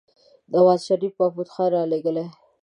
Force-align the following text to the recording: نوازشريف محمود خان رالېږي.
نوازشريف 0.51 1.13
محمود 1.19 1.49
خان 1.53 1.67
رالېږي. 1.73 2.25